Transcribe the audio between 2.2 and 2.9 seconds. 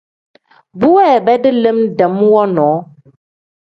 wonoo.